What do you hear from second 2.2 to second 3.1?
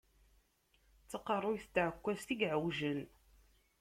i yeɛewjen.